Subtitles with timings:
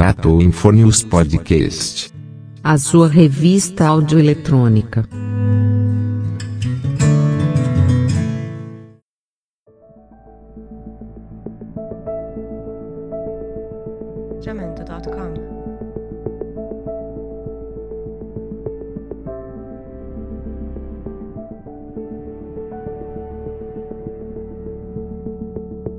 [0.00, 2.10] Tato Infornews Podcast.
[2.64, 5.06] A sua revista audioeletrônica.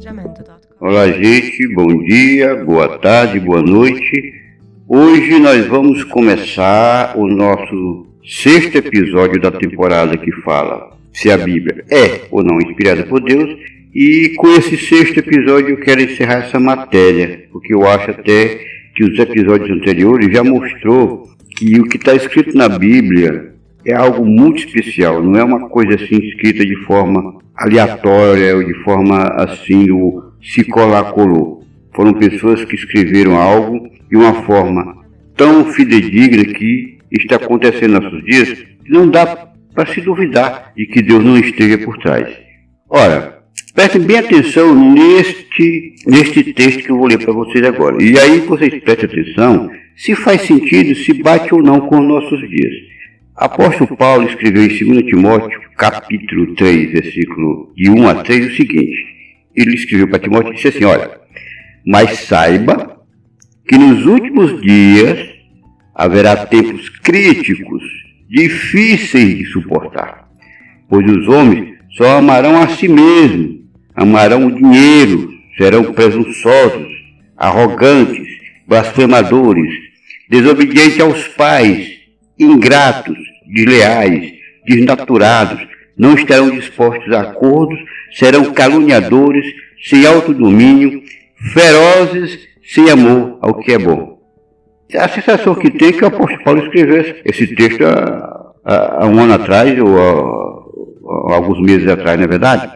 [0.00, 4.34] Jamendo.com Olá, gente, bom dia, boa tarde, boa noite.
[4.86, 11.86] Hoje nós vamos começar o nosso sexto episódio da temporada que fala se a Bíblia
[11.90, 13.58] é ou não inspirada por Deus.
[13.94, 18.60] E com esse sexto episódio eu quero encerrar essa matéria, porque eu acho até
[18.94, 23.54] que os episódios anteriores já mostrou que o que está escrito na Bíblia
[23.86, 28.74] é algo muito especial, não é uma coisa assim escrita de forma aleatória ou de
[28.82, 30.33] forma assim, o
[31.12, 31.64] colou.
[31.94, 35.04] Foram pessoas que escreveram algo de uma forma
[35.36, 39.26] tão fidedigna que está acontecendo nos nossos dias que não dá
[39.74, 42.28] para se duvidar de que Deus não esteja por trás.
[42.88, 43.42] Ora,
[43.74, 48.02] prestem bem atenção neste, neste texto que eu vou ler para vocês agora.
[48.02, 52.40] E aí vocês prestem atenção se faz sentido, se bate ou não com os nossos
[52.48, 52.72] dias.
[53.36, 59.13] Apóstolo Paulo escreveu em 2 Timóteo, capítulo 3, versículo de 1 a 3, o seguinte.
[59.54, 61.10] Ele escreveu para Timóteo e disse assim, olha,
[61.86, 63.00] mas saiba
[63.68, 65.34] que nos últimos dias
[65.94, 67.82] haverá tempos críticos,
[68.28, 70.28] difíceis de suportar,
[70.88, 73.60] pois os homens só amarão a si mesmos,
[73.94, 76.88] amarão o dinheiro, serão presunçosos,
[77.36, 78.26] arrogantes,
[78.66, 79.72] blasfemadores,
[80.28, 81.92] desobedientes aos pais,
[82.38, 84.32] ingratos, desleais,
[84.66, 85.66] desnaturados,
[85.96, 87.78] não estarão dispostos a acordos,
[88.14, 89.44] serão caluniadores,
[89.82, 91.02] sem autodomínio,
[91.52, 94.18] ferozes, sem amor ao que é bom.
[94.94, 99.20] A sensação que tem é que o apóstolo Paulo escreveu esse texto há, há, um
[99.20, 102.70] ano atrás, ou há, há alguns meses atrás, não é verdade?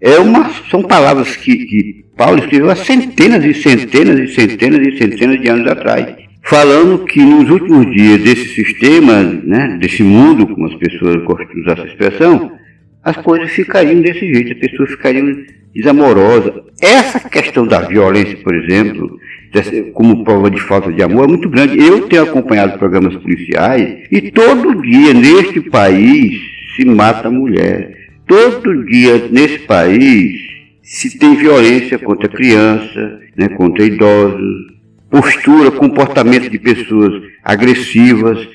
[0.00, 4.98] É uma, são palavras que, que Paulo escreveu há centenas e centenas e centenas e
[4.98, 10.66] centenas de anos atrás falando que nos últimos dias desse sistema, né, desse mundo, como
[10.66, 12.52] as pessoas gostam de usar essa expressão,
[13.06, 16.54] as coisas ficariam desse jeito, as pessoas ficariam desamorosas.
[16.82, 19.20] Essa questão da violência, por exemplo,
[19.94, 21.78] como prova de falta de amor, é muito grande.
[21.78, 26.36] Eu tenho acompanhado programas policiais e todo dia neste país
[26.74, 27.96] se mata mulher.
[28.26, 30.40] Todo dia nesse país
[30.82, 34.74] se tem violência contra criança, né, contra idosos,
[35.08, 38.48] postura, comportamento de pessoas agressivas,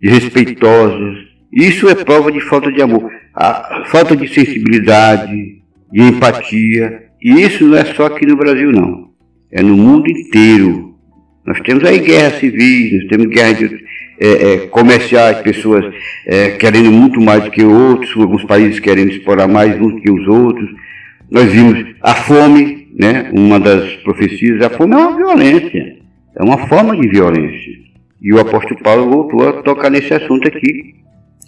[0.00, 1.27] desrespeitosas.
[1.52, 7.04] Isso é prova de falta de amor, a falta de sensibilidade, de empatia.
[7.22, 9.08] E isso não é só aqui no Brasil, não.
[9.50, 10.94] É no mundo inteiro.
[11.46, 13.84] Nós temos aí guerras civis, nós temos guerras de,
[14.20, 15.94] é, é, comerciais, pessoas
[16.26, 20.28] é, querendo muito mais do que outros, alguns países querendo explorar mais uns que os
[20.28, 20.68] outros.
[21.30, 23.30] Nós vimos a fome, né?
[23.32, 25.96] uma das profecias, a fome é uma violência.
[26.36, 27.72] É uma forma de violência.
[28.20, 30.94] E o apóstolo Paulo voltou a tocar nesse assunto aqui.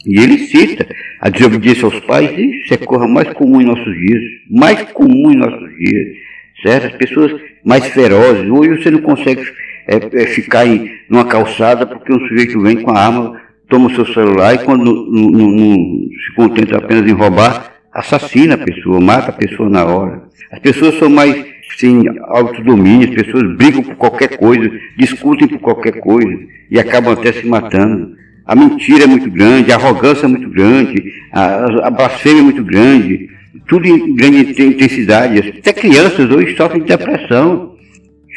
[0.06, 0.87] E ele cita
[1.21, 5.37] a desobediência aos pais, isso é coisa mais comum em nossos dias, mais comum em
[5.37, 6.16] nossos dias,
[6.62, 6.87] certo?
[6.87, 9.43] As pessoas mais ferozes, hoje você não consegue
[9.87, 13.94] é, é, ficar em numa calçada porque um sujeito vem com a arma, toma o
[13.94, 19.34] seu celular e quando não se contenta apenas em roubar, assassina a pessoa, mata a
[19.34, 20.22] pessoa na hora.
[20.50, 21.44] As pessoas são mais
[21.78, 26.38] sem autodomínio, as pessoas brigam por qualquer coisa, discutem por qualquer coisa
[26.71, 28.15] e acabam até se matando.
[28.50, 31.00] A mentira é muito grande, a arrogância é muito grande,
[31.33, 33.28] a, a blasfêmia é muito grande,
[33.69, 35.55] tudo em grande intensidade.
[35.61, 37.77] Até crianças hoje sofrem de depressão,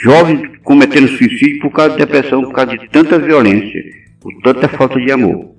[0.03, 3.83] jovens cometendo suicídio por causa de depressão, por causa de tanta violência,
[4.21, 5.49] por tanta falta de amor.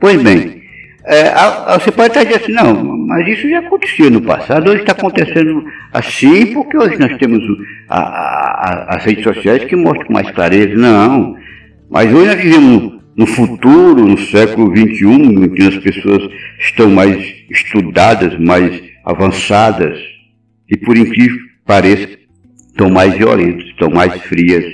[0.00, 0.62] Pois bem,
[1.04, 1.32] é,
[1.76, 5.64] você pode estar dizendo assim, não, mas isso já acontecia no passado, hoje está acontecendo
[5.92, 7.42] assim, porque hoje nós temos
[7.88, 10.76] a, a, as redes sociais que mostram mais clareza.
[10.76, 11.34] Não,
[11.90, 16.26] mas hoje nós vivemos no futuro, no século XXI, em que as pessoas
[16.58, 19.98] estão mais estudadas, mais avançadas,
[20.70, 22.08] e por incrível que pareça,
[22.70, 24.64] estão mais violentas, estão mais frias.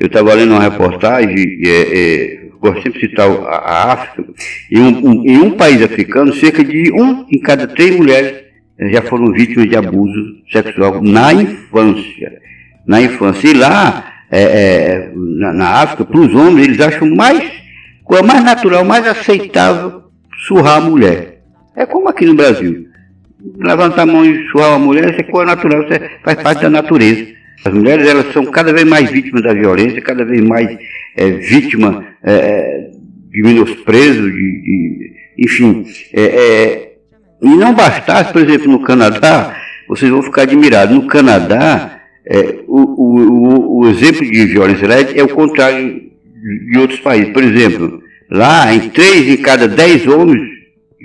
[0.00, 4.24] Eu estava lendo uma reportagem, é, é, gosto sempre de citar a África,
[4.72, 8.42] em um, um, em um país africano, cerca de um em cada três mulheres
[8.78, 12.40] eh, já foram vítimas de abuso sexual na infância.
[12.86, 13.48] Na infância.
[13.48, 17.55] E lá, é, na, na, África, para os homens, eles acham mais,
[18.10, 20.04] é mais natural, mais aceitável
[20.46, 21.42] surrar a mulher.
[21.74, 22.86] É como aqui no Brasil.
[23.58, 26.62] Levantar a mão e surrar uma mulher, isso é coisa natural, isso é, faz parte
[26.62, 27.26] da natureza.
[27.64, 30.78] As mulheres elas são cada vez mais vítimas da violência, cada vez mais
[31.16, 32.90] é, vítimas é,
[33.30, 35.84] de menosprezo, de, de enfim.
[36.12, 36.92] É, é,
[37.42, 39.56] e não bastasse, por exemplo, no Canadá,
[39.88, 45.28] vocês vão ficar admirados, no Canadá, é, o, o, o, exemplo de violência é o
[45.28, 46.05] contrário
[46.70, 47.32] de outros países.
[47.32, 50.48] Por exemplo, lá em três em cada dez homens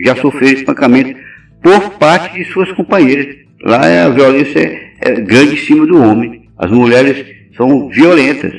[0.04, 1.20] já sofreram espancamento
[1.62, 3.36] por parte de suas companheiras.
[3.64, 6.50] Lá a violência é, é grande em cima do homem.
[6.58, 8.54] As mulheres são violentas.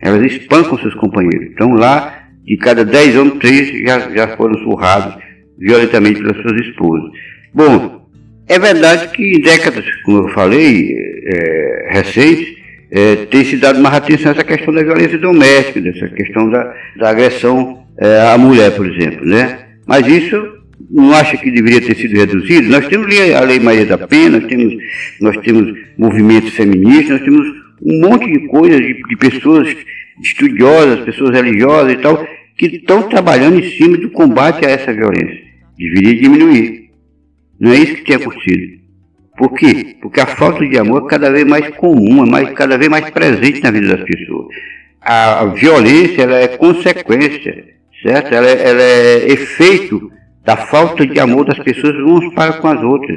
[0.00, 1.50] Elas espancam seus companheiros.
[1.52, 5.16] Então lá, de cada dez homens, três já, já foram surrados
[5.58, 7.10] violentamente pelas suas esposas.
[7.52, 8.08] Bom,
[8.46, 10.94] é verdade que em décadas, como eu falei,
[11.26, 12.57] é, recentes,
[12.90, 16.74] é, tem se dado mais atenção a essa questão da violência doméstica, dessa questão da,
[16.96, 19.66] da agressão é, à mulher, por exemplo, né?
[19.86, 20.58] Mas isso
[20.90, 22.68] não acha que deveria ter sido reduzido?
[22.68, 23.06] Nós temos
[23.36, 24.74] a Lei Maria da Pena, nós temos,
[25.20, 27.46] nós temos movimentos feministas, nós temos
[27.82, 29.76] um monte de coisas, de, de pessoas
[30.22, 32.26] estudiosas, pessoas religiosas e tal,
[32.56, 35.42] que estão trabalhando em cima do combate a essa violência.
[35.78, 36.90] Deveria diminuir.
[37.58, 38.77] Não é isso que tem acontecido.
[39.38, 39.96] Por quê?
[40.02, 43.08] Porque a falta de amor é cada vez mais comum, é mais, cada vez mais
[43.10, 44.48] presente na vida das pessoas.
[45.00, 47.64] A, violência ela é consequência,
[48.02, 48.34] certo?
[48.34, 50.10] Ela, é, ela é efeito
[50.44, 53.16] da falta de amor das pessoas uns para com as outras.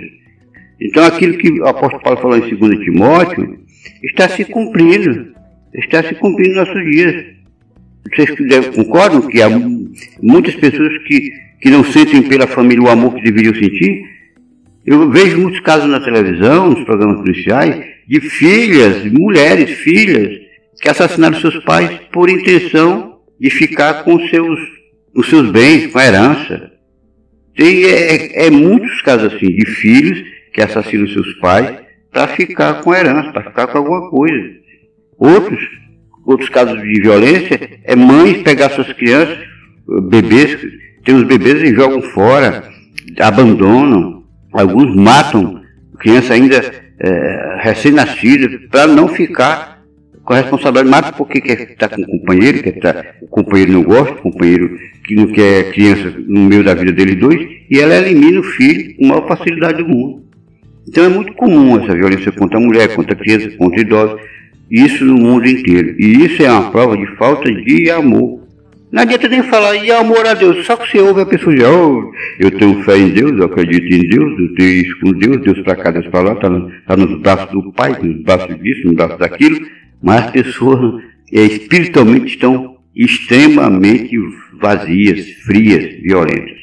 [0.79, 3.59] Então aquilo que o apóstolo Paulo falou em 2 Timóteo
[4.03, 5.33] está se cumprindo,
[5.73, 7.25] está se cumprindo nos nossos dias.
[8.15, 9.49] Vocês concordam que há
[10.21, 14.20] muitas pessoas que, que não sentem pela família o amor que deveriam sentir?
[14.85, 20.39] Eu vejo muitos casos na televisão, nos programas policiais, de filhas, mulheres, filhas,
[20.81, 24.59] que assassinaram seus pais por intenção de ficar com seus,
[25.15, 26.71] os seus bens, com a herança.
[27.55, 30.23] Tem é, é, muitos casos assim, de filhos
[30.53, 31.77] que assassinam seus pais
[32.11, 34.49] para ficar com a herança, para ficar com alguma coisa.
[35.17, 35.59] Outros,
[36.25, 39.37] outros casos de violência é mães pegar suas crianças,
[40.09, 40.57] bebês,
[41.05, 42.63] tem os bebês e jogam fora,
[43.19, 44.20] abandonam,
[44.51, 45.61] Alguns matam
[45.97, 46.61] criança ainda
[46.99, 49.81] é, recém-nascida para não ficar
[50.23, 50.89] com a responsabilidade.
[50.89, 54.77] Mata porque quer estar com o companheiro, quer estar, o companheiro não gosta, o companheiro
[55.05, 57.39] que não quer criança no meio da vida deles dois,
[57.69, 60.23] e ela elimina o filho com a maior facilidade do mundo.
[60.87, 64.21] Então é muito comum essa violência contra a mulher, contra a criança, contra idosos,
[64.69, 65.95] isso no mundo inteiro.
[65.99, 68.40] E isso é uma prova de falta de amor.
[68.91, 71.71] Não adianta nem falar, e amor a Deus, só que você ouve a pessoa já,
[71.71, 75.41] oh, eu tenho fé em Deus, eu acredito em Deus, eu tenho isso com Deus,
[75.41, 76.49] Deus para cá, Deus para lá, está
[76.87, 79.65] tá nos braços do Pai, nos braços disso, nos braços daquilo,
[80.03, 81.01] mas as pessoas
[81.31, 84.17] é, espiritualmente estão extremamente
[84.59, 86.59] vazias, frias, violentas.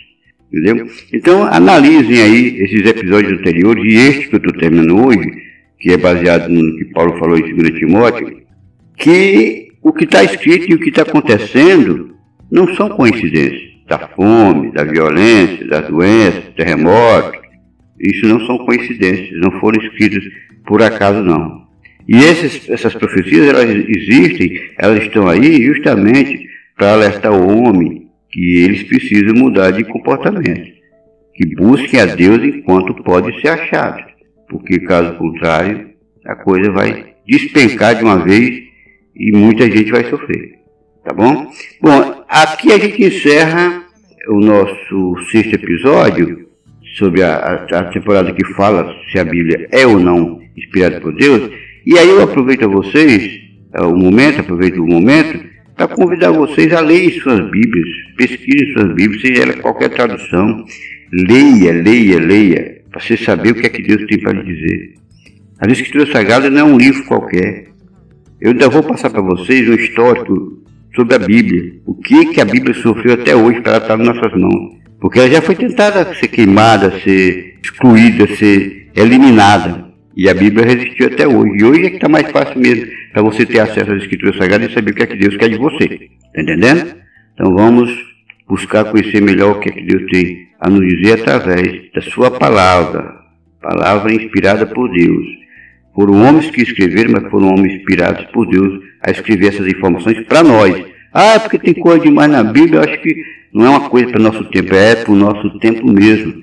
[0.53, 0.87] Entendeu?
[1.13, 5.31] Então, analisem aí esses episódios anteriores e este que eu estou terminando hoje,
[5.79, 8.43] que é baseado no que Paulo falou em 2 Timóteo,
[8.97, 12.18] que o que está escrito e o que está acontecendo
[12.51, 13.69] não são coincidências.
[13.87, 17.41] Da fome, da violência, das doenças, terremotos.
[17.99, 20.23] Isso não são coincidências, não foram escritas
[20.67, 21.67] por acaso não.
[22.07, 28.63] E esses, essas profecias, elas existem, elas estão aí justamente para alertar o homem que
[28.63, 30.79] eles precisam mudar de comportamento.
[31.35, 34.03] Que busquem a Deus enquanto pode ser achado.
[34.49, 35.91] Porque caso contrário,
[36.27, 38.63] a coisa vai despencar de uma vez
[39.15, 40.59] e muita gente vai sofrer.
[41.05, 41.51] Tá bom?
[41.81, 43.85] Bom, aqui a gente encerra
[44.29, 46.49] o nosso sexto episódio
[46.97, 51.51] sobre a, a, temporada que fala se a Bíblia é ou não inspirada por Deus.
[51.87, 53.41] E aí eu aproveito a vocês,
[53.73, 58.95] é, o momento, aproveito o momento, para convidar vocês a lerem suas Bíblias, pesquisem suas
[58.95, 60.65] Bíblias, seja ela qualquer tradução,
[61.13, 64.95] leia, leia, leia, para você saber o que é que Deus tem para lhe dizer.
[65.61, 67.69] A Escritura Sagrada não é um livro qualquer.
[68.41, 70.59] Eu ainda vou passar para vocês um histórico
[70.95, 71.81] sobre a Bíblia.
[71.87, 74.79] O que, que a Bíblia sofreu até hoje para estar nas nossas mãos.
[75.01, 79.89] Porque ela já foi tentada ser queimada, ser excluída, ser eliminada.
[80.17, 81.61] E a Bíblia resistiu até hoje.
[81.61, 84.71] E hoje é que está mais fácil mesmo para você ter acesso às Escrituras Sagradas
[84.71, 85.85] e saber o que é que Deus quer de você.
[85.85, 86.97] Está entendendo?
[87.35, 87.91] Então vamos
[88.49, 92.33] buscar conhecer melhor o que é que Deus tem a nos dizer através da sua
[92.33, 93.17] palavra.
[93.63, 95.27] Palavra inspirada por Deus.
[95.95, 100.43] Foram homens que escreveram, mas foram homens inspirados por Deus a escrever essas informações para
[100.43, 100.85] nós.
[101.13, 103.17] Ah, porque tem coisa demais na Bíblia, eu acho que
[103.53, 106.35] não é uma coisa para o nosso tempo, é para o nosso tempo mesmo.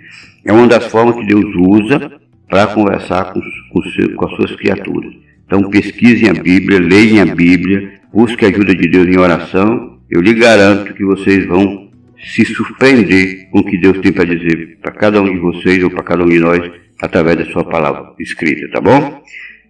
[0.44, 2.12] É uma das formas que Deus usa
[2.50, 5.14] para conversar com, com, seu, com as suas criaturas.
[5.46, 10.00] Então pesquisem a Bíblia, leiam a Bíblia, busquem a ajuda de Deus em oração.
[10.10, 11.90] Eu lhe garanto que vocês vão
[12.34, 15.90] se surpreender com o que Deus tem para dizer para cada um de vocês ou
[15.90, 16.60] para cada um de nós
[17.02, 19.22] através da sua palavra escrita, tá bom?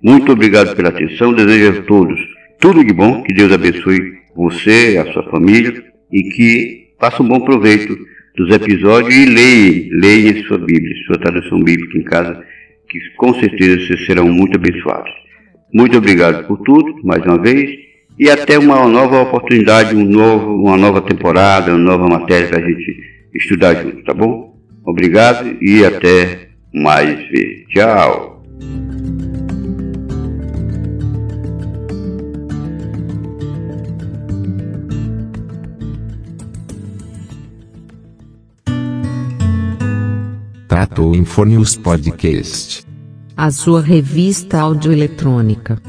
[0.01, 1.33] Muito obrigado pela atenção.
[1.33, 2.19] Desejo a todos
[2.65, 3.21] tudo de bom.
[3.21, 7.95] Que Deus abençoe você, a sua família e que faça um bom proveito
[8.35, 12.43] dos episódios e leia, leia sua Bíblia, sua tradução bíblica em casa,
[12.89, 15.11] que com certeza vocês serão muito abençoados.
[15.71, 17.69] Muito obrigado por tudo, mais uma vez,
[18.17, 22.67] e até uma nova oportunidade, um novo, uma nova temporada, uma nova matéria para a
[22.67, 22.97] gente
[23.35, 24.57] estudar junto, tá bom?
[24.83, 27.67] Obrigado e até mais vezes.
[27.69, 28.43] Tchau!
[41.03, 42.85] Infonius Podcast.
[43.35, 45.81] A sua revista audioeletrônica.